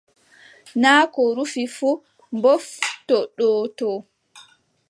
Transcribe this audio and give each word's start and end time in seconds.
Naa 0.81 1.03
ko 1.13 1.21
rufi 1.35 1.63
fuu 1.75 1.95
ɓoftodottoo. 2.41 3.99